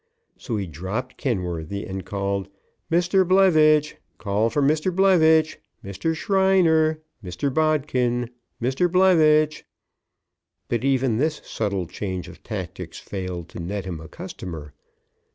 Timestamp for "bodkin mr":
7.53-8.91